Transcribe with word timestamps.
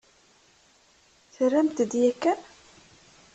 Terramt-d 1.33 1.91
yakan? 2.01 2.39